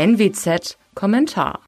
[0.00, 1.60] NWZ Kommentar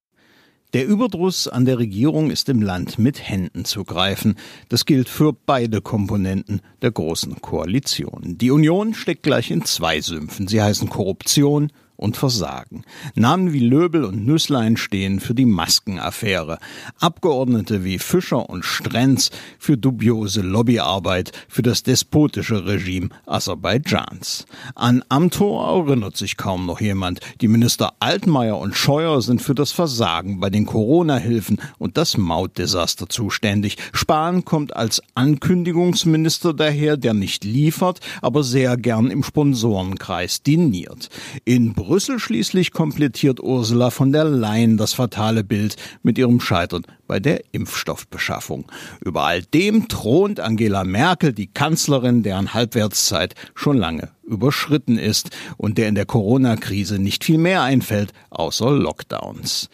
[0.73, 4.37] der Überdruss an der Regierung ist im Land mit Händen zu greifen.
[4.71, 8.39] Das gilt für beide Komponenten der großen Koalition.
[8.39, 10.49] Die Union steckt gleich in zwei Sümpfen.
[10.49, 11.71] Sie heißen Korruption
[12.03, 12.85] und Versagen.
[13.15, 16.59] Namen wie Löbel und Nüsslein stehen für die Maskenaffäre.
[16.99, 24.47] Abgeordnete wie Fischer und Strenz für dubiose Lobbyarbeit für das despotische Regime Aserbaidschans.
[24.75, 27.21] An Amtor erinnert sich kaum noch jemand.
[27.41, 33.09] Die Minister Altmaier und Scheuer sind für das Versagen bei den Corona-Hilfen und das Mautdesaster
[33.09, 33.77] zuständig.
[33.93, 41.09] Spahn kommt als Ankündigungsminister daher, der nicht liefert, aber sehr gern im Sponsorenkreis diniert.
[41.45, 46.87] In Brüssel Brüssel schließlich komplettiert Ursula von der Leyen das fatale Bild mit ihrem Scheitern
[47.07, 48.65] bei der Impfstoffbeschaffung.
[49.05, 55.77] Über all dem thront Angela Merkel, die Kanzlerin, deren Halbwertszeit schon lange überschritten ist und
[55.77, 59.69] der in der Corona-Krise nicht viel mehr einfällt, außer Lockdowns.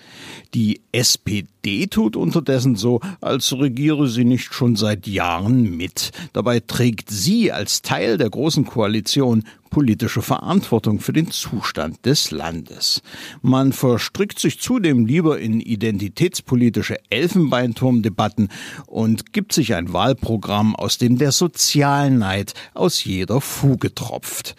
[0.54, 6.10] Die SPD tut unterdessen so, als regiere sie nicht schon seit Jahren mit.
[6.32, 13.02] Dabei trägt sie als Teil der Großen Koalition politische Verantwortung für den Zustand des Landes.
[13.42, 18.48] Man verstrickt sich zudem lieber in identitätspolitische Elfenbeinturmdebatten
[18.86, 24.56] und gibt sich ein Wahlprogramm, aus dem der Sozialneid aus jeder Fuge tropft.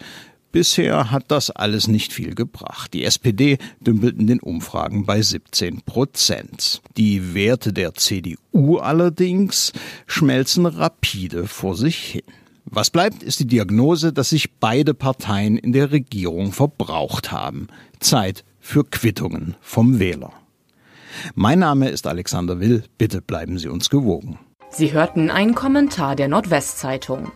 [0.52, 2.92] Bisher hat das alles nicht viel gebracht.
[2.92, 6.82] Die SPD dümpelt in den Umfragen bei 17 Prozent.
[6.96, 9.72] Die Werte der CDU allerdings
[10.06, 12.22] schmelzen rapide vor sich hin.
[12.72, 17.66] Was bleibt, ist die Diagnose, dass sich beide Parteien in der Regierung verbraucht haben.
[17.98, 20.32] Zeit für Quittungen vom Wähler.
[21.34, 22.84] Mein Name ist Alexander Will.
[22.96, 24.38] Bitte bleiben Sie uns gewogen.
[24.70, 27.32] Sie hörten einen Kommentar der Nordwestzeitung.